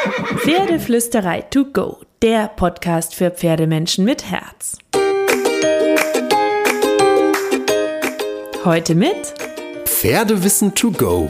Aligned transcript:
Pferdeflüsterei 0.00 1.42
to 1.42 1.66
go, 1.66 1.98
der 2.22 2.48
Podcast 2.48 3.14
für 3.14 3.30
Pferdemenschen 3.30 4.06
mit 4.06 4.30
Herz. 4.30 4.78
Heute 8.64 8.94
mit 8.94 9.34
Pferdewissen 9.84 10.74
to 10.74 10.90
go. 10.90 11.28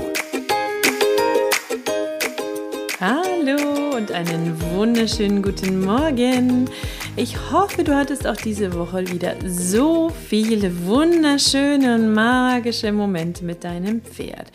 Hallo 3.01 3.97
und 3.97 4.12
einen 4.12 4.56
wunderschönen 4.72 5.42
guten 5.42 5.84
Morgen. 5.84 6.70
Ich 7.16 7.37
hoffe, 7.50 7.83
du 7.83 7.97
hattest 7.97 8.25
auch 8.25 8.37
diese 8.37 8.72
Woche 8.75 9.11
wieder 9.11 9.34
so 9.44 10.11
viele 10.11 10.87
wunderschöne 10.87 11.97
und 11.97 12.14
magische 12.14 12.92
Momente 12.92 13.44
mit 13.44 13.64
deinem 13.64 14.00
Pferd. 14.00 14.53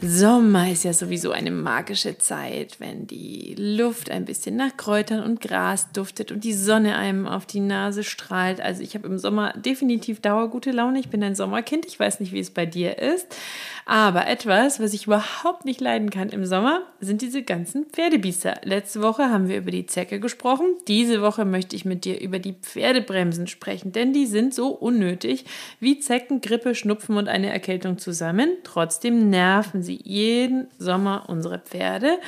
Sommer 0.00 0.70
ist 0.70 0.84
ja 0.84 0.92
sowieso 0.92 1.32
eine 1.32 1.50
magische 1.50 2.16
Zeit, 2.18 2.78
wenn 2.78 3.08
die 3.08 3.56
Luft 3.58 4.12
ein 4.12 4.26
bisschen 4.26 4.54
nach 4.54 4.76
Kräutern 4.76 5.24
und 5.24 5.40
Gras 5.40 5.90
duftet 5.90 6.30
und 6.30 6.44
die 6.44 6.52
Sonne 6.52 6.94
einem 6.94 7.26
auf 7.26 7.46
die 7.46 7.58
Nase 7.58 8.04
strahlt. 8.04 8.60
Also 8.60 8.80
ich 8.80 8.94
habe 8.94 9.08
im 9.08 9.18
Sommer 9.18 9.52
definitiv 9.54 10.20
dauergute 10.20 10.70
Laune. 10.70 11.00
Ich 11.00 11.08
bin 11.08 11.24
ein 11.24 11.34
Sommerkind. 11.34 11.84
Ich 11.84 11.98
weiß 11.98 12.20
nicht, 12.20 12.32
wie 12.32 12.38
es 12.38 12.50
bei 12.50 12.64
dir 12.64 12.98
ist. 12.98 13.26
Aber 13.86 14.28
etwas, 14.28 14.78
was 14.78 14.92
ich 14.92 15.06
überhaupt 15.06 15.64
nicht 15.64 15.80
leiden 15.80 16.10
kann 16.10 16.28
im 16.28 16.44
Sommer, 16.44 16.82
sind 17.00 17.20
diese 17.20 17.42
ganzen 17.42 17.86
Pferdebiester. 17.86 18.60
Letzte 18.62 19.02
Woche 19.02 19.30
haben 19.30 19.48
wir 19.48 19.56
über 19.56 19.72
die 19.72 19.86
Zecke 19.86 20.20
gesprochen. 20.20 20.66
Diese 20.86 21.22
Woche 21.22 21.44
möchte 21.44 21.74
ich 21.74 21.84
mit 21.84 22.04
dir 22.04 22.20
über 22.20 22.38
die 22.38 22.52
Pferdebremsen 22.52 23.48
sprechen, 23.48 23.90
denn 23.90 24.12
die 24.12 24.26
sind 24.26 24.54
so 24.54 24.68
unnötig 24.68 25.46
wie 25.80 25.98
Zecken, 25.98 26.40
Grippe, 26.40 26.76
Schnupfen 26.76 27.16
und 27.16 27.28
eine 27.28 27.50
Erkältung 27.50 27.98
zusammen. 27.98 28.50
Trotzdem 28.62 29.30
nerven 29.30 29.82
sie 29.82 29.87
jeden 29.96 30.68
Sommer 30.78 31.24
unsere 31.28 31.58
Pferde, 31.58 32.18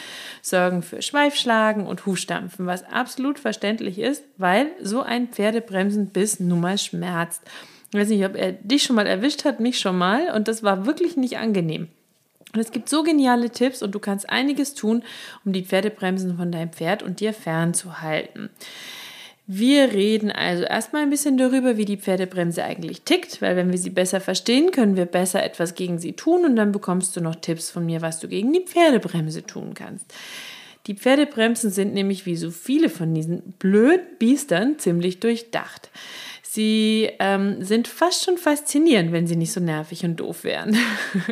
sorgen 0.42 0.82
für 0.82 1.02
Schweifschlagen 1.02 1.86
und 1.86 2.06
Hufstampfen, 2.06 2.66
was 2.66 2.84
absolut 2.84 3.38
verständlich 3.38 3.98
ist, 3.98 4.24
weil 4.36 4.68
so 4.82 5.02
ein 5.02 5.28
Pferdebremsenbiss 5.28 6.40
nun 6.40 6.60
mal 6.60 6.78
schmerzt. 6.78 7.42
Ich 7.92 7.98
weiß 7.98 8.08
nicht, 8.08 8.24
ob 8.24 8.36
er 8.36 8.52
dich 8.52 8.84
schon 8.84 8.96
mal 8.96 9.06
erwischt 9.06 9.44
hat, 9.44 9.60
mich 9.60 9.80
schon 9.80 9.98
mal. 9.98 10.30
Und 10.34 10.46
das 10.46 10.62
war 10.62 10.86
wirklich 10.86 11.16
nicht 11.16 11.38
angenehm. 11.38 11.88
Und 12.52 12.60
es 12.60 12.72
gibt 12.72 12.88
so 12.88 13.02
geniale 13.02 13.50
Tipps 13.50 13.82
und 13.82 13.94
du 13.94 14.00
kannst 14.00 14.28
einiges 14.28 14.74
tun, 14.74 15.04
um 15.44 15.52
die 15.52 15.64
Pferdebremsen 15.64 16.36
von 16.36 16.50
deinem 16.50 16.72
Pferd 16.72 17.02
und 17.02 17.20
dir 17.20 17.32
fernzuhalten. 17.32 18.50
Wir 19.46 19.92
reden 19.92 20.30
also 20.30 20.62
erstmal 20.62 21.02
ein 21.02 21.10
bisschen 21.10 21.36
darüber, 21.36 21.76
wie 21.76 21.84
die 21.84 21.96
Pferdebremse 21.96 22.62
eigentlich 22.62 23.02
tickt, 23.02 23.42
weil 23.42 23.56
wenn 23.56 23.70
wir 23.70 23.78
sie 23.78 23.90
besser 23.90 24.20
verstehen, 24.20 24.70
können 24.70 24.96
wir 24.96 25.06
besser 25.06 25.42
etwas 25.42 25.74
gegen 25.74 25.98
sie 25.98 26.12
tun 26.12 26.44
und 26.44 26.56
dann 26.56 26.70
bekommst 26.70 27.16
du 27.16 27.20
noch 27.20 27.34
Tipps 27.34 27.70
von 27.70 27.84
mir, 27.84 28.00
was 28.00 28.20
du 28.20 28.28
gegen 28.28 28.52
die 28.52 28.64
Pferdebremse 28.64 29.44
tun 29.44 29.74
kannst. 29.74 30.06
Die 30.86 30.94
Pferdebremsen 30.94 31.70
sind 31.70 31.94
nämlich 31.94 32.26
wie 32.26 32.36
so 32.36 32.50
viele 32.50 32.88
von 32.88 33.12
diesen 33.12 33.54
blöden 33.58 34.06
Biestern 34.18 34.78
ziemlich 34.78 35.20
durchdacht. 35.20 35.90
Sie 36.52 37.08
ähm, 37.20 37.62
sind 37.62 37.86
fast 37.86 38.24
schon 38.24 38.36
faszinierend, 38.36 39.12
wenn 39.12 39.28
sie 39.28 39.36
nicht 39.36 39.52
so 39.52 39.60
nervig 39.60 40.04
und 40.04 40.16
doof 40.16 40.42
wären. 40.42 40.76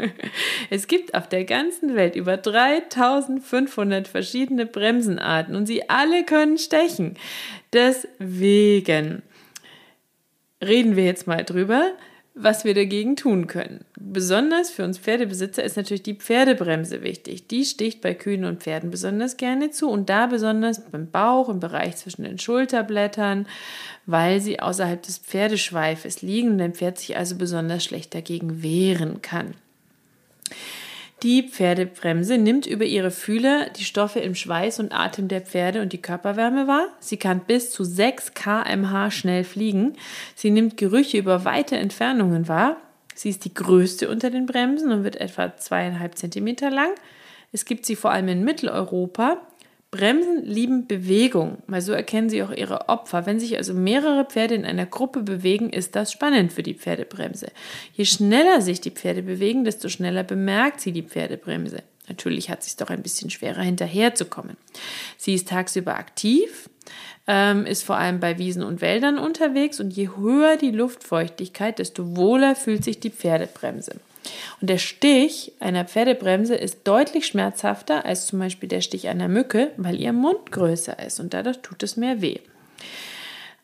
es 0.71 0.87
gibt 0.87 1.13
auf 1.13 1.29
der 1.29 1.45
ganzen 1.45 1.97
Welt 1.97 2.15
über 2.15 2.37
3500 2.37 4.07
verschiedene 4.07 4.65
Bremsenarten 4.65 5.57
und 5.57 5.67
sie 5.67 5.91
alle 5.91 6.25
können 6.25 6.57
stechen. 6.57 7.17
Deswegen 7.73 9.23
reden 10.63 10.95
wir 10.95 11.07
jetzt 11.07 11.27
mal 11.27 11.45
drüber, 11.45 11.91
was 12.41 12.65
wir 12.65 12.75
dagegen 12.75 13.17
tun 13.17 13.47
können. 13.47 13.85
Besonders 13.99 14.71
für 14.71 14.85
uns 14.85 14.99
Pferdebesitzer 14.99 15.63
ist 15.63 15.77
natürlich 15.77 16.03
die 16.03 16.15
Pferdebremse 16.15 17.03
wichtig. 17.03 17.49
Die 17.49 17.65
sticht 17.65 18.01
bei 18.01 18.15
Kühen 18.15 18.45
und 18.45 18.63
Pferden 18.63 18.91
besonders 18.91 19.37
gerne 19.37 19.71
zu 19.71 19.91
und 19.91 20.09
da 20.09 20.27
besonders 20.27 20.85
beim 20.91 21.11
Bauch, 21.11 21.49
im 21.49 21.61
Bereich 21.61 21.97
zwischen 21.97 22.23
den 22.23 22.39
Schulterblättern, 22.39 23.47
weil 24.07 24.41
sie 24.41 24.61
außerhalb 24.61 25.03
des 25.03 25.19
Pferdeschweifes 25.19 26.23
liegen 26.23 26.53
und 26.53 26.61
ein 26.61 26.75
Pferd 26.75 26.99
sich 26.99 27.17
also 27.17 27.37
besonders 27.37 27.85
schlecht 27.85 28.15
dagegen 28.15 28.63
wehren 28.63 29.21
kann. 29.21 29.55
Die 31.25 31.43
Pferdebremse 31.43 32.39
nimmt 32.39 32.67
über 32.67 32.85
ihre 32.85 33.11
Fühler 33.11 33.71
die 33.71 33.83
Stoffe 33.83 34.21
im 34.21 34.37
Schweiß 34.37 34.79
und 34.79 34.93
Atem 34.93 35.27
der 35.27 35.41
Pferde 35.41 35.83
und 35.83 35.93
die 35.93 36.01
Körperwärme 36.01 36.69
wahr. 36.69 36.87
Sie 37.01 37.17
kann 37.17 37.41
bis 37.41 37.73
zu 37.73 37.83
6 37.83 38.35
kmh 38.35 39.11
schnell 39.11 39.43
fliegen. 39.43 39.95
Sie 40.37 40.51
nimmt 40.51 40.77
Gerüche 40.77 41.19
über 41.19 41.45
weite 41.45 41.77
Entfernungen 41.77 42.47
wahr. 42.47 42.77
Sie 43.17 43.31
ist 43.31 43.45
die 43.45 43.53
größte 43.53 44.09
unter 44.09 44.31
den 44.31 44.47
Bremsen 44.47 44.93
und 44.93 45.03
wird 45.03 45.17
etwa 45.17 45.57
zweieinhalb 45.57 46.17
Zentimeter 46.17 46.71
lang. 46.71 46.91
Es 47.51 47.65
gibt 47.65 47.85
sie 47.85 47.97
vor 47.97 48.13
allem 48.13 48.29
in 48.29 48.45
Mitteleuropa 48.45 49.39
Bremsen 49.91 50.45
lieben 50.45 50.87
Bewegung, 50.87 51.63
weil 51.67 51.81
so 51.81 51.93
erkennen 51.93 52.29
sie 52.29 52.43
auch 52.43 52.51
ihre 52.51 52.91
Opfer. 52.91 53.25
Wenn 53.25 53.41
sich 53.41 53.57
also 53.57 53.73
mehrere 53.73 54.27
Pferde 54.27 54.55
in 54.55 54.67
einer 54.67 54.85
Gruppe 54.85 55.23
bewegen, 55.23 55.71
ist 55.71 55.97
das 55.97 56.13
spannend 56.13 56.53
für 56.53 56.63
die 56.63 56.75
Pferdebremse. 56.75 57.51
Je 57.95 58.05
schneller 58.05 58.61
sich 58.61 58.83
die 58.83 58.91
Pferde 58.91 59.23
bewegen, 59.23 59.65
desto 59.65 59.89
schneller 59.89 60.25
bemerkt 60.25 60.83
sie 60.83 60.93
die 60.93 61.03
Pferdebremse. 61.03 61.83
Natürlich 62.07 62.51
hat 62.51 62.61
es 62.61 62.77
doch 62.77 62.91
ein 62.91 63.03
bisschen 63.03 63.31
schwerer 63.31 63.63
hinterherzukommen. 63.63 64.57
Sie 65.17 65.35
ist 65.35 65.49
tagsüber 65.49 65.97
aktiv, 65.97 66.69
ähm, 67.27 67.65
ist 67.65 67.83
vor 67.83 67.97
allem 67.97 68.21
bei 68.21 68.39
Wiesen 68.39 68.63
und 68.63 68.83
Wäldern 68.83 69.19
unterwegs 69.19 69.81
und 69.81 69.91
je 69.91 70.11
höher 70.17 70.57
die 70.57 70.71
Luftfeuchtigkeit, 70.71 71.79
desto 71.79 72.15
wohler 72.15 72.57
fühlt 72.57 72.85
sich 72.85 73.01
die 73.01 73.11
Pferdebremse. 73.11 74.01
Und 74.61 74.71
der 74.71 74.79
Stich 74.79 75.53
einer 75.61 75.85
Pferdebremse 75.85 76.55
ist 76.55 76.81
deutlich 76.85 77.27
schmerzhafter 77.27 78.05
als 78.05 78.27
zum 78.27 78.39
Beispiel 78.39 78.69
der 78.69 78.81
Stich 78.81 79.09
einer 79.09 79.29
Mücke, 79.29 79.71
weil 79.77 80.01
ihr 80.01 80.13
Mund 80.13 80.53
größer 80.53 80.99
ist 80.99 81.21
und 81.21 81.35
dadurch 81.35 81.59
tut 81.59 81.83
es 81.83 81.97
mehr 81.97 82.21
weh. 82.21 82.39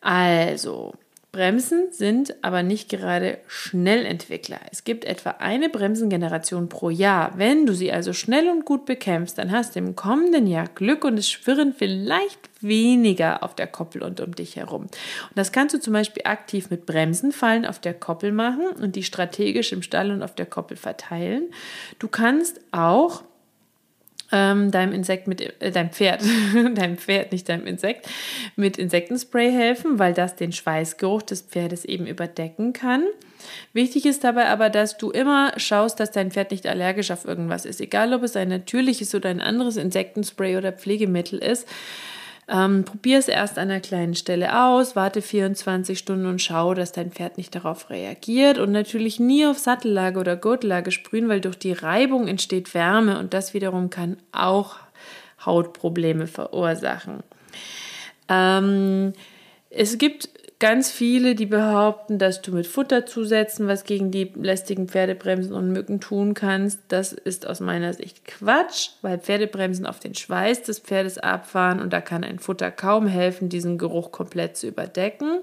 Also, 0.00 0.94
Bremsen 1.34 1.88
sind 1.90 2.36
aber 2.44 2.62
nicht 2.62 2.88
gerade 2.88 3.38
Schnellentwickler. 3.48 4.60
Es 4.70 4.84
gibt 4.84 5.04
etwa 5.04 5.30
eine 5.30 5.68
Bremsengeneration 5.68 6.68
pro 6.68 6.90
Jahr. 6.90 7.32
Wenn 7.36 7.66
du 7.66 7.74
sie 7.74 7.90
also 7.90 8.12
schnell 8.12 8.48
und 8.48 8.64
gut 8.64 8.86
bekämpfst, 8.86 9.36
dann 9.36 9.50
hast 9.50 9.74
du 9.74 9.80
im 9.80 9.96
kommenden 9.96 10.46
Jahr 10.46 10.68
Glück 10.76 11.04
und 11.04 11.18
es 11.18 11.28
schwirren 11.28 11.74
vielleicht 11.76 12.38
weniger 12.60 13.42
auf 13.42 13.56
der 13.56 13.66
Koppel 13.66 14.04
und 14.04 14.20
um 14.20 14.36
dich 14.36 14.54
herum. 14.54 14.82
Und 14.82 14.92
das 15.34 15.50
kannst 15.50 15.74
du 15.74 15.80
zum 15.80 15.92
Beispiel 15.92 16.22
aktiv 16.24 16.70
mit 16.70 16.86
Bremsenfallen 16.86 17.66
auf 17.66 17.80
der 17.80 17.94
Koppel 17.94 18.30
machen 18.30 18.68
und 18.80 18.94
die 18.94 19.02
strategisch 19.02 19.72
im 19.72 19.82
Stall 19.82 20.12
und 20.12 20.22
auf 20.22 20.36
der 20.36 20.46
Koppel 20.46 20.76
verteilen. 20.76 21.50
Du 21.98 22.06
kannst 22.06 22.60
auch 22.70 23.24
ähm, 24.34 24.72
deinem 24.72 24.92
Insekt 24.92 25.28
mit 25.28 25.40
äh, 25.62 25.70
deinem 25.70 25.90
Pferd, 25.90 26.22
deinem 26.74 26.98
Pferd, 26.98 27.30
nicht 27.30 27.48
deinem 27.48 27.66
Insekt, 27.66 28.08
mit 28.56 28.76
Insektenspray 28.76 29.52
helfen, 29.52 30.00
weil 30.00 30.12
das 30.12 30.34
den 30.34 30.52
Schweißgeruch 30.52 31.22
des 31.22 31.42
Pferdes 31.42 31.84
eben 31.84 32.06
überdecken 32.06 32.72
kann. 32.72 33.04
Wichtig 33.72 34.06
ist 34.06 34.24
dabei 34.24 34.48
aber, 34.48 34.70
dass 34.70 34.96
du 34.96 35.10
immer 35.10 35.52
schaust, 35.56 36.00
dass 36.00 36.10
dein 36.10 36.32
Pferd 36.32 36.50
nicht 36.50 36.66
allergisch 36.66 37.10
auf 37.10 37.24
irgendwas 37.24 37.64
ist, 37.64 37.80
egal 37.80 38.12
ob 38.12 38.24
es 38.24 38.36
ein 38.36 38.48
natürliches 38.48 39.14
oder 39.14 39.28
ein 39.28 39.40
anderes 39.40 39.76
Insektenspray 39.76 40.56
oder 40.56 40.72
Pflegemittel 40.72 41.38
ist. 41.38 41.68
Ähm, 42.48 42.84
Probier 42.84 43.18
es 43.18 43.28
erst 43.28 43.58
an 43.58 43.70
einer 43.70 43.80
kleinen 43.80 44.14
Stelle 44.14 44.64
aus, 44.64 44.96
warte 44.96 45.22
24 45.22 45.98
Stunden 45.98 46.26
und 46.26 46.42
schau, 46.42 46.74
dass 46.74 46.92
dein 46.92 47.10
Pferd 47.10 47.38
nicht 47.38 47.54
darauf 47.54 47.90
reagiert. 47.90 48.58
Und 48.58 48.72
natürlich 48.72 49.18
nie 49.18 49.46
auf 49.46 49.58
Sattellage 49.58 50.18
oder 50.18 50.36
Gurtlage 50.36 50.90
sprühen, 50.90 51.28
weil 51.28 51.40
durch 51.40 51.58
die 51.58 51.72
Reibung 51.72 52.28
entsteht 52.28 52.74
Wärme 52.74 53.18
und 53.18 53.32
das 53.32 53.54
wiederum 53.54 53.90
kann 53.90 54.18
auch 54.32 54.76
Hautprobleme 55.44 56.26
verursachen. 56.26 57.22
Ähm, 58.28 59.12
es 59.70 59.98
gibt 59.98 60.28
ganz 60.64 60.90
viele, 60.90 61.34
die 61.34 61.44
behaupten, 61.44 62.18
dass 62.18 62.40
du 62.40 62.50
mit 62.50 62.66
Futterzusätzen 62.66 63.68
was 63.68 63.84
gegen 63.84 64.10
die 64.10 64.32
lästigen 64.34 64.88
Pferdebremsen 64.88 65.52
und 65.52 65.70
Mücken 65.70 66.00
tun 66.00 66.32
kannst. 66.32 66.80
Das 66.88 67.12
ist 67.12 67.46
aus 67.46 67.60
meiner 67.60 67.92
Sicht 67.92 68.24
Quatsch, 68.24 68.92
weil 69.02 69.18
Pferdebremsen 69.18 69.84
auf 69.84 70.00
den 70.00 70.14
Schweiß 70.14 70.62
des 70.62 70.78
Pferdes 70.78 71.18
abfahren 71.18 71.80
und 71.80 71.92
da 71.92 72.00
kann 72.00 72.24
ein 72.24 72.38
Futter 72.38 72.70
kaum 72.70 73.06
helfen, 73.06 73.50
diesen 73.50 73.76
Geruch 73.76 74.10
komplett 74.10 74.56
zu 74.56 74.66
überdecken. 74.68 75.40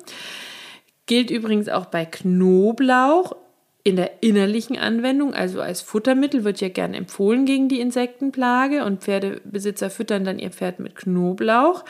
Gilt 1.05 1.29
übrigens 1.29 1.69
auch 1.69 1.85
bei 1.85 2.05
Knoblauch 2.05 3.35
in 3.83 3.95
der 3.95 4.21
innerlichen 4.21 4.77
Anwendung, 4.77 5.33
also 5.33 5.59
als 5.59 5.81
Futtermittel, 5.81 6.43
wird 6.43 6.61
ja 6.61 6.69
gern 6.69 6.93
empfohlen 6.93 7.45
gegen 7.45 7.67
die 7.67 7.79
Insektenplage 7.79 8.85
und 8.85 9.01
Pferdebesitzer 9.01 9.89
füttern 9.89 10.23
dann 10.23 10.37
ihr 10.37 10.51
Pferd 10.51 10.79
mit 10.79 10.95
Knoblauch. 10.95 11.83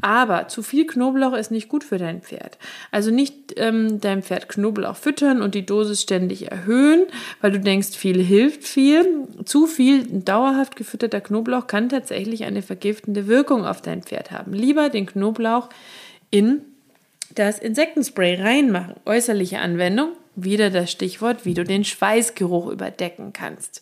Aber 0.00 0.48
zu 0.48 0.62
viel 0.62 0.86
Knoblauch 0.86 1.34
ist 1.34 1.50
nicht 1.50 1.68
gut 1.68 1.84
für 1.84 1.98
dein 1.98 2.22
Pferd. 2.22 2.56
Also 2.90 3.10
nicht 3.10 3.54
ähm, 3.56 4.00
deinem 4.00 4.22
Pferd 4.22 4.48
Knoblauch 4.48 4.96
füttern 4.96 5.42
und 5.42 5.54
die 5.54 5.66
Dosis 5.66 6.00
ständig 6.00 6.50
erhöhen, 6.50 7.04
weil 7.42 7.52
du 7.52 7.60
denkst, 7.60 7.96
viel 7.96 8.22
hilft 8.22 8.64
viel. 8.64 9.06
Zu 9.44 9.66
viel 9.66 10.06
dauerhaft 10.06 10.74
gefütterter 10.74 11.20
Knoblauch 11.20 11.66
kann 11.66 11.90
tatsächlich 11.90 12.44
eine 12.44 12.62
vergiftende 12.62 13.26
Wirkung 13.26 13.66
auf 13.66 13.82
dein 13.82 14.02
Pferd 14.02 14.30
haben. 14.30 14.54
Lieber 14.54 14.88
den 14.88 15.04
Knoblauch 15.04 15.68
in 16.30 16.62
das 17.34 17.58
Insektenspray 17.58 18.40
reinmachen. 18.40 18.94
Äußerliche 19.04 19.58
Anwendung, 19.58 20.12
wieder 20.36 20.70
das 20.70 20.90
Stichwort, 20.90 21.44
wie 21.44 21.54
du 21.54 21.64
den 21.64 21.84
Schweißgeruch 21.84 22.68
überdecken 22.68 23.32
kannst. 23.32 23.80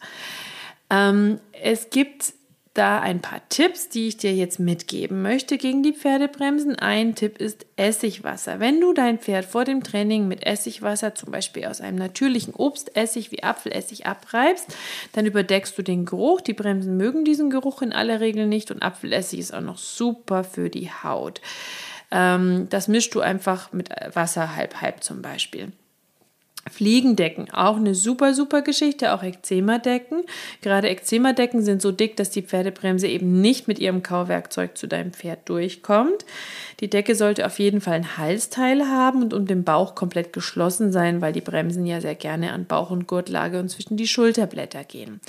Ähm, 0.90 1.40
es 1.52 1.90
gibt 1.90 2.32
da 2.74 3.00
ein 3.00 3.20
paar 3.20 3.40
Tipps, 3.50 3.88
die 3.88 4.08
ich 4.08 4.16
dir 4.16 4.34
jetzt 4.34 4.58
mitgeben 4.58 5.22
möchte 5.22 5.58
gegen 5.58 5.84
die 5.84 5.92
Pferdebremsen. 5.92 6.76
Ein 6.76 7.14
Tipp 7.14 7.38
ist 7.38 7.66
Essigwasser. 7.76 8.58
Wenn 8.58 8.80
du 8.80 8.92
dein 8.92 9.20
Pferd 9.20 9.44
vor 9.44 9.64
dem 9.64 9.84
Training 9.84 10.26
mit 10.26 10.44
Essigwasser, 10.44 11.14
zum 11.14 11.30
Beispiel 11.30 11.66
aus 11.66 11.80
einem 11.80 11.98
natürlichen 11.98 12.52
Obstessig 12.52 13.30
wie 13.30 13.44
Apfelessig, 13.44 14.06
abreibst, 14.06 14.76
dann 15.12 15.24
überdeckst 15.24 15.78
du 15.78 15.82
den 15.82 16.04
Geruch. 16.04 16.40
Die 16.40 16.52
Bremsen 16.52 16.96
mögen 16.96 17.24
diesen 17.24 17.48
Geruch 17.48 17.80
in 17.80 17.92
aller 17.92 18.18
Regel 18.18 18.46
nicht 18.46 18.72
und 18.72 18.82
Apfelessig 18.82 19.38
ist 19.38 19.54
auch 19.54 19.60
noch 19.60 19.78
super 19.78 20.42
für 20.42 20.68
die 20.68 20.90
Haut. 20.90 21.40
Ähm, 22.10 22.66
das 22.70 22.88
mischst 22.88 23.14
du 23.14 23.20
einfach 23.20 23.72
mit 23.72 23.90
Wasser 24.14 24.56
halb 24.56 24.80
halb 24.80 25.04
zum 25.04 25.22
Beispiel. 25.22 25.70
Fliegendecken, 26.70 27.50
auch 27.52 27.76
eine 27.76 27.94
super, 27.94 28.32
super 28.32 28.62
Geschichte, 28.62 29.12
auch 29.12 29.22
Ekzemadecken. 29.22 30.24
Gerade 30.62 30.88
Ekzemadecken 30.88 31.62
sind 31.62 31.82
so 31.82 31.92
dick, 31.92 32.16
dass 32.16 32.30
die 32.30 32.42
Pferdebremse 32.42 33.06
eben 33.06 33.40
nicht 33.40 33.68
mit 33.68 33.78
ihrem 33.78 34.02
Kauwerkzeug 34.02 34.78
zu 34.78 34.88
deinem 34.88 35.12
Pferd 35.12 35.48
durchkommt. 35.48 36.24
Die 36.80 36.88
Decke 36.88 37.14
sollte 37.14 37.44
auf 37.44 37.58
jeden 37.58 37.80
Fall 37.80 37.94
ein 37.94 38.16
Halsteil 38.16 38.88
haben 38.88 39.22
und 39.22 39.34
um 39.34 39.46
den 39.46 39.62
Bauch 39.64 39.94
komplett 39.94 40.32
geschlossen 40.32 40.90
sein, 40.90 41.20
weil 41.20 41.32
die 41.32 41.42
Bremsen 41.42 41.84
ja 41.84 42.00
sehr 42.00 42.14
gerne 42.14 42.52
an 42.52 42.64
Bauch- 42.64 42.90
und 42.90 43.06
Gurtlage 43.06 43.60
und 43.60 43.68
zwischen 43.68 43.96
die 43.96 44.08
Schulterblätter 44.08 44.84
gehen. 44.84 45.20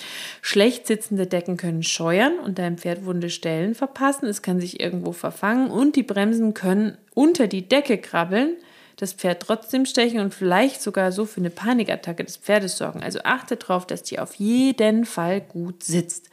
Schlecht 0.41 0.87
sitzende 0.87 1.27
Decken 1.27 1.57
können 1.57 1.83
scheuern 1.83 2.39
und 2.43 2.59
deinem 2.59 2.77
Pferd 2.77 3.05
wunde 3.05 3.29
Stellen 3.29 3.75
verpassen. 3.75 4.25
Es 4.25 4.41
kann 4.41 4.61
sich 4.61 4.79
irgendwo 4.79 5.11
verfangen 5.11 5.69
und 5.69 5.95
die 5.97 6.03
Bremsen 6.03 6.53
können 6.53 6.97
unter 7.13 7.47
die 7.47 7.67
Decke 7.67 7.97
krabbeln 7.97 8.55
das 8.95 9.13
Pferd 9.13 9.41
trotzdem 9.41 9.85
stechen 9.85 10.19
und 10.19 10.33
vielleicht 10.33 10.81
sogar 10.81 11.11
so 11.11 11.25
für 11.25 11.41
eine 11.41 11.49
Panikattacke 11.49 12.23
des 12.23 12.37
Pferdes 12.37 12.77
sorgen. 12.77 13.03
Also 13.03 13.19
achte 13.23 13.57
darauf, 13.57 13.85
dass 13.85 14.03
die 14.03 14.19
auf 14.19 14.35
jeden 14.35 15.05
Fall 15.05 15.41
gut 15.41 15.83
sitzt. 15.83 16.29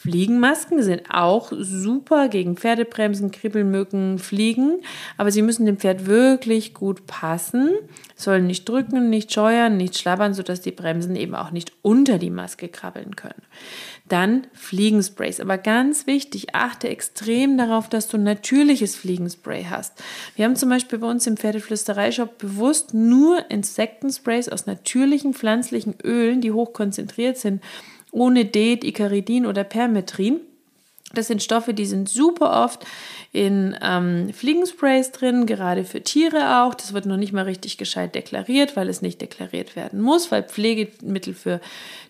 Fliegenmasken 0.00 0.80
sind 0.84 1.10
auch 1.10 1.50
super 1.58 2.28
gegen 2.28 2.56
Pferdebremsen, 2.56 3.32
Kribbelmücken, 3.32 4.20
Fliegen, 4.20 4.80
aber 5.16 5.32
sie 5.32 5.42
müssen 5.42 5.66
dem 5.66 5.76
Pferd 5.76 6.06
wirklich 6.06 6.72
gut 6.72 7.06
passen, 7.06 7.70
sollen 8.14 8.46
nicht 8.46 8.68
drücken, 8.68 9.10
nicht 9.10 9.32
scheuern, 9.32 9.76
nicht 9.76 9.98
schlabbern, 9.98 10.34
sodass 10.34 10.60
die 10.60 10.70
Bremsen 10.70 11.16
eben 11.16 11.34
auch 11.34 11.50
nicht 11.50 11.72
unter 11.82 12.18
die 12.18 12.30
Maske 12.30 12.68
krabbeln 12.68 13.16
können. 13.16 13.42
Dann 14.06 14.46
Fliegensprays, 14.52 15.40
aber 15.40 15.58
ganz 15.58 16.06
wichtig, 16.06 16.54
achte 16.54 16.88
extrem 16.88 17.58
darauf, 17.58 17.88
dass 17.88 18.06
du 18.06 18.18
natürliches 18.18 18.94
Fliegenspray 18.94 19.66
hast. 19.68 20.00
Wir 20.36 20.44
haben 20.44 20.56
zum 20.56 20.68
Beispiel 20.68 21.00
bei 21.00 21.10
uns 21.10 21.26
im 21.26 21.36
Pferdeflüstereishop 21.36 22.38
bewusst 22.38 22.94
nur 22.94 23.50
Insektensprays 23.50 24.48
aus 24.48 24.66
natürlichen 24.66 25.34
pflanzlichen 25.34 25.96
Ölen, 26.04 26.40
die 26.40 26.52
hoch 26.52 26.72
konzentriert 26.72 27.36
sind 27.36 27.62
ohne 28.12 28.44
Det, 28.44 28.84
Icaridin 28.84 29.46
oder 29.46 29.64
Permetrin. 29.64 30.40
Das 31.14 31.26
sind 31.26 31.42
Stoffe, 31.42 31.72
die 31.72 31.86
sind 31.86 32.08
super 32.08 32.64
oft 32.64 32.84
in 33.32 33.74
ähm, 33.82 34.30
Fliegensprays 34.34 35.10
drin, 35.10 35.46
gerade 35.46 35.84
für 35.84 36.02
Tiere 36.02 36.62
auch. 36.62 36.74
Das 36.74 36.92
wird 36.92 37.06
noch 37.06 37.16
nicht 37.16 37.32
mal 37.32 37.44
richtig 37.44 37.78
gescheit 37.78 38.14
deklariert, 38.14 38.76
weil 38.76 38.90
es 38.90 39.00
nicht 39.00 39.20
deklariert 39.22 39.74
werden 39.74 40.02
muss, 40.02 40.30
weil 40.30 40.42
Pflegemittel 40.42 41.32
für 41.32 41.60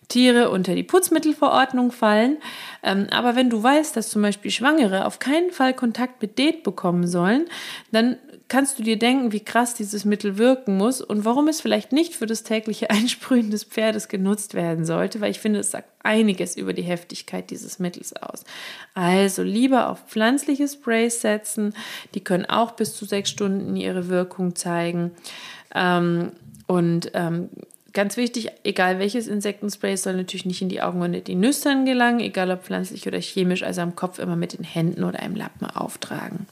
Tiere 0.08 0.50
unter 0.50 0.74
die 0.74 0.82
Putzmittelverordnung 0.82 1.92
fallen. 1.92 2.38
Ähm, 2.82 3.06
aber 3.10 3.36
wenn 3.36 3.50
du 3.50 3.62
weißt, 3.62 3.96
dass 3.96 4.08
zum 4.08 4.22
Beispiel 4.22 4.50
Schwangere 4.50 5.06
auf 5.06 5.20
keinen 5.20 5.52
Fall 5.52 5.74
Kontakt 5.74 6.20
mit 6.20 6.38
Det 6.38 6.64
bekommen 6.64 7.06
sollen, 7.06 7.44
dann 7.92 8.16
kannst 8.48 8.78
du 8.78 8.82
dir 8.82 8.98
denken, 8.98 9.32
wie 9.32 9.44
krass 9.44 9.74
dieses 9.74 10.04
Mittel 10.04 10.38
wirken 10.38 10.76
muss 10.76 11.00
und 11.00 11.24
warum 11.24 11.48
es 11.48 11.60
vielleicht 11.60 11.92
nicht 11.92 12.14
für 12.14 12.26
das 12.26 12.42
tägliche 12.42 12.90
Einsprühen 12.90 13.50
des 13.50 13.64
Pferdes 13.64 14.08
genutzt 14.08 14.54
werden 14.54 14.84
sollte, 14.84 15.20
weil 15.20 15.30
ich 15.30 15.40
finde, 15.40 15.60
es 15.60 15.70
sagt 15.70 15.88
einiges 16.02 16.56
über 16.56 16.72
die 16.72 16.82
Heftigkeit 16.82 17.50
dieses 17.50 17.78
Mittels 17.78 18.14
aus. 18.16 18.44
Also 18.94 19.42
lieber 19.42 19.90
auf 19.90 20.04
pflanzliche 20.08 20.66
Sprays 20.66 21.20
setzen, 21.20 21.74
die 22.14 22.24
können 22.24 22.46
auch 22.46 22.72
bis 22.72 22.96
zu 22.96 23.04
sechs 23.04 23.30
Stunden 23.30 23.76
ihre 23.76 24.08
Wirkung 24.08 24.56
zeigen. 24.56 25.12
Ähm, 25.74 26.32
und 26.66 27.10
ähm, 27.14 27.50
Ganz 27.94 28.16
wichtig, 28.16 28.50
egal 28.64 28.98
welches 28.98 29.26
Insektenspray, 29.26 29.96
soll 29.96 30.14
natürlich 30.14 30.44
nicht 30.44 30.60
in 30.62 30.68
die 30.68 30.82
Augen 30.82 31.00
und 31.00 31.14
in 31.14 31.24
die 31.24 31.34
Nüstern 31.34 31.86
gelangen, 31.86 32.20
egal 32.20 32.50
ob 32.50 32.62
pflanzlich 32.62 33.08
oder 33.08 33.18
chemisch, 33.18 33.62
also 33.62 33.80
am 33.80 33.96
Kopf 33.96 34.18
immer 34.18 34.36
mit 34.36 34.52
den 34.52 34.64
Händen 34.64 35.02
oder 35.02 35.18
einem 35.18 35.34
Lappen 35.34 35.66
auftragen. 35.66 36.46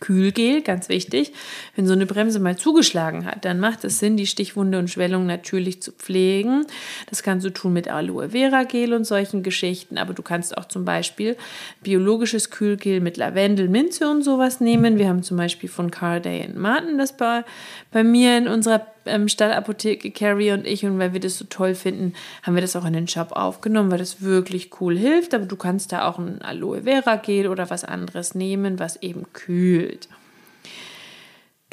Kühlgel, 0.00 0.62
ganz 0.62 0.88
wichtig. 0.88 1.32
Wenn 1.76 1.86
so 1.86 1.92
eine 1.92 2.06
Bremse 2.06 2.40
mal 2.40 2.56
zugeschlagen 2.56 3.26
hat, 3.26 3.44
dann 3.44 3.60
macht 3.60 3.84
es 3.84 3.98
Sinn, 3.98 4.16
die 4.16 4.26
Stichwunde 4.26 4.78
und 4.78 4.88
Schwellung 4.88 5.26
natürlich 5.26 5.82
zu 5.82 5.92
pflegen. 5.92 6.66
Das 7.08 7.22
kannst 7.22 7.44
du 7.46 7.50
tun 7.50 7.72
mit 7.72 7.88
Aloe 7.88 8.30
Vera 8.30 8.64
Gel 8.64 8.92
und 8.92 9.04
solchen 9.04 9.42
Geschichten, 9.42 9.98
aber 9.98 10.14
du 10.14 10.22
kannst 10.22 10.56
auch 10.56 10.66
zum 10.66 10.84
Beispiel 10.84 11.36
biologisches 11.82 12.50
Kühlgel 12.50 13.00
mit 13.00 13.16
Lavendel, 13.16 13.68
Minze 13.68 14.08
und 14.08 14.22
sowas 14.22 14.60
nehmen. 14.60 14.98
Wir 14.98 15.08
haben 15.08 15.22
zum 15.22 15.36
Beispiel 15.36 15.68
von 15.68 15.90
Carday 15.90 16.48
Martin 16.54 16.98
das 16.98 17.16
bei, 17.16 17.44
bei 17.90 18.04
mir 18.04 18.38
in 18.38 18.48
unserer 18.48 18.93
ähm, 19.06 19.28
Stallapotheke, 19.28 20.10
Carrie 20.10 20.52
und 20.52 20.66
ich, 20.66 20.84
und 20.84 20.98
weil 20.98 21.12
wir 21.12 21.20
das 21.20 21.38
so 21.38 21.44
toll 21.44 21.74
finden, 21.74 22.14
haben 22.42 22.54
wir 22.54 22.62
das 22.62 22.76
auch 22.76 22.84
in 22.84 22.92
den 22.92 23.08
Shop 23.08 23.32
aufgenommen, 23.32 23.90
weil 23.90 23.98
das 23.98 24.22
wirklich 24.22 24.70
cool 24.80 24.96
hilft. 24.96 25.34
Aber 25.34 25.46
du 25.46 25.56
kannst 25.56 25.92
da 25.92 26.08
auch 26.08 26.18
ein 26.18 26.42
Aloe 26.42 26.82
Vera 26.82 27.16
Gel 27.16 27.48
oder 27.48 27.70
was 27.70 27.84
anderes 27.84 28.34
nehmen, 28.34 28.78
was 28.78 29.02
eben 29.02 29.24
kühlt. 29.32 30.08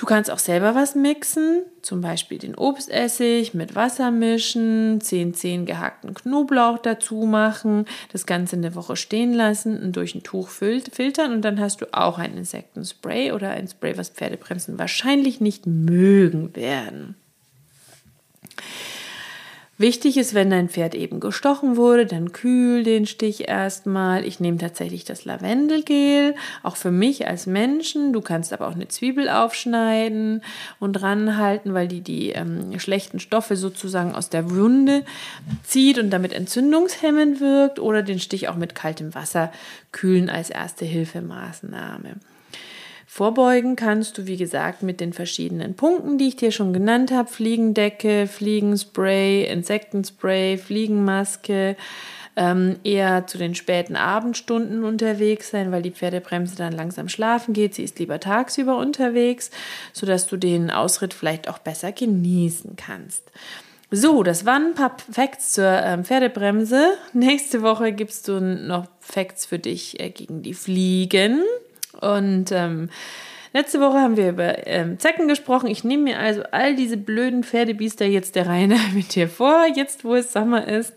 Du 0.02 0.08
kannst 0.08 0.32
auch 0.32 0.40
selber 0.40 0.74
was 0.74 0.96
mixen, 0.96 1.62
zum 1.84 2.02
Beispiel 2.02 2.40
den 2.40 2.56
Obstessig 2.56 3.54
mit 3.54 3.76
Wasser 3.76 4.10
mischen, 4.10 5.00
10 5.00 5.36
10 5.36 5.68
gehackten 5.68 6.16
Knoblauch 6.16 6.80
dazu 6.80 7.28
machen, 7.28 7.86
das 8.12 8.26
Ganze 8.26 8.56
eine 8.56 8.74
Woche 8.74 8.96
stehen 8.96 9.32
lassen 9.32 9.80
und 9.80 9.96
durch 9.96 10.16
ein 10.16 10.24
Tuch 10.24 10.50
filtern 10.50 11.34
und 11.34 11.44
dann 11.44 11.60
hast 11.60 11.82
du 11.82 11.94
auch 11.94 12.18
ein 12.18 12.36
Insektenspray 12.36 13.32
oder 13.32 13.52
ein 13.52 13.68
Spray, 13.68 13.96
was 13.96 14.10
Pferdebremsen 14.10 14.80
wahrscheinlich 14.80 15.40
nicht 15.40 15.68
mögen 15.68 16.56
werden. 16.56 17.16
Wichtig 19.82 20.18
ist, 20.18 20.36
wenn 20.36 20.52
dein 20.52 20.70
Pferd 20.70 20.94
eben 20.94 21.20
gestochen 21.20 21.76
wurde, 21.76 22.06
dann 22.06 22.34
kühl 22.34 22.84
den 22.84 23.08
Stich 23.08 23.48
erstmal. 23.50 24.24
Ich 24.26 24.40
nehme 24.40 24.60
tatsächlich 24.60 25.06
das 25.06 25.26
Lavendelgel, 25.26 26.36
auch 26.62 26.76
für 26.76 26.92
mich 26.92 27.28
als 27.28 27.48
Menschen. 27.48 28.14
Du 28.14 28.22
kannst 28.22 28.54
aber 28.54 28.68
auch 28.68 28.76
eine 28.76 28.90
Zwiebel 28.90 29.28
aufschneiden 29.28 30.44
und 30.80 31.02
ranhalten, 31.02 31.74
weil 31.74 31.88
die 31.88 32.02
die 32.02 32.30
ähm, 32.30 32.80
schlechten 32.80 33.20
Stoffe 33.20 33.56
sozusagen 33.56 34.14
aus 34.14 34.30
der 34.30 34.52
Wunde 34.52 35.04
zieht 35.64 35.98
und 35.98 36.12
damit 36.12 36.34
entzündungshemmend 36.34 37.40
wirkt. 37.42 37.80
Oder 37.80 38.04
den 38.04 38.20
Stich 38.20 38.50
auch 38.50 38.58
mit 38.58 38.76
kaltem 38.76 39.16
Wasser 39.16 39.52
kühlen 39.92 40.30
als 40.30 40.52
erste 40.52 40.86
Hilfemaßnahme. 40.86 42.18
Vorbeugen 43.14 43.76
kannst 43.76 44.18
du, 44.18 44.26
wie 44.26 44.38
gesagt, 44.38 44.84
mit 44.84 45.02
den 45.02 45.12
verschiedenen 45.12 45.76
Punkten, 45.76 46.18
die 46.18 46.30
ich 46.30 46.38
dir 46.38 46.54
schon 46.54 46.72
genannt 46.72 47.12
habe. 47.12 47.30
Fliegendecke, 47.30 48.26
Fliegenspray, 48.26 49.44
Insektenspray, 49.52 50.58
Fliegenmaske. 50.58 51.76
Ähm, 52.38 52.78
eher 52.86 53.28
zu 53.28 53.38
den 53.38 53.54
späten 53.54 53.98
Abendstunden 53.98 54.86
unterwegs 54.86 55.50
sein, 55.50 55.74
weil 55.74 55.82
die 55.82 55.92
Pferdebremse 55.92 56.56
dann 56.56 56.72
langsam 56.72 57.10
schlafen 57.10 57.54
geht. 57.54 57.76
Sie 57.76 57.84
ist 57.84 58.00
lieber 58.00 58.22
tagsüber 58.22 58.78
unterwegs, 58.78 59.52
sodass 59.92 60.28
du 60.28 60.38
den 60.38 60.72
Ausritt 60.72 61.14
vielleicht 61.14 61.50
auch 61.50 61.60
besser 61.60 61.92
genießen 61.92 62.78
kannst. 62.78 63.30
So, 63.92 64.24
das 64.24 64.46
waren 64.46 64.68
ein 64.68 64.74
paar 64.74 64.96
Facts 65.12 65.52
zur 65.52 65.66
ähm, 65.66 66.06
Pferdebremse. 66.06 66.94
Nächste 67.12 67.62
Woche 67.62 67.92
gibst 67.92 68.30
du 68.30 68.40
noch 68.40 68.88
Facts 69.02 69.46
für 69.46 69.60
dich 69.60 70.00
äh, 70.00 70.12
gegen 70.12 70.44
die 70.44 70.54
Fliegen. 70.54 71.44
Und 72.00 72.52
ähm, 72.52 72.90
Letzte 73.54 73.82
Woche 73.82 74.00
haben 74.00 74.16
wir 74.16 74.30
über 74.30 74.66
ähm, 74.66 74.98
Zecken 74.98 75.28
gesprochen. 75.28 75.68
Ich 75.68 75.84
nehme 75.84 76.04
mir 76.04 76.20
also 76.20 76.42
all 76.52 76.74
diese 76.74 76.96
blöden 76.96 77.44
Pferdebiester 77.44 78.06
jetzt 78.06 78.36
der 78.36 78.48
Reihe 78.48 78.68
mit 78.94 79.14
dir 79.14 79.28
vor, 79.28 79.66
jetzt 79.76 80.06
wo 80.06 80.16
es 80.16 80.32
Sommer 80.32 80.66
ist. 80.70 80.94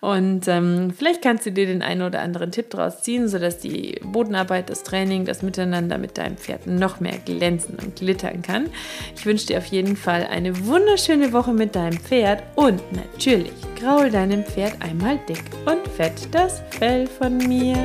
Und 0.00 0.46
ähm, 0.46 0.92
vielleicht 0.96 1.22
kannst 1.22 1.44
du 1.44 1.50
dir 1.50 1.66
den 1.66 1.82
einen 1.82 2.02
oder 2.02 2.20
anderen 2.20 2.52
Tipp 2.52 2.70
draus 2.70 3.02
ziehen, 3.02 3.26
sodass 3.26 3.58
die 3.58 4.00
Bodenarbeit, 4.04 4.70
das 4.70 4.84
Training, 4.84 5.24
das 5.24 5.42
Miteinander 5.42 5.98
mit 5.98 6.18
deinem 6.18 6.36
Pferd 6.36 6.68
noch 6.68 7.00
mehr 7.00 7.18
glänzen 7.18 7.74
und 7.82 7.96
glittern 7.96 8.42
kann. 8.42 8.66
Ich 9.16 9.26
wünsche 9.26 9.48
dir 9.48 9.58
auf 9.58 9.66
jeden 9.66 9.96
Fall 9.96 10.28
eine 10.30 10.66
wunderschöne 10.66 11.32
Woche 11.32 11.52
mit 11.52 11.74
deinem 11.74 11.98
Pferd 11.98 12.44
und 12.54 12.80
natürlich 12.92 13.50
graul 13.74 14.08
deinem 14.08 14.44
Pferd 14.44 14.74
einmal 14.80 15.18
dick 15.28 15.42
und 15.66 15.84
fett 15.96 16.28
das 16.30 16.62
Fell 16.70 17.08
von 17.08 17.38
mir. 17.38 17.76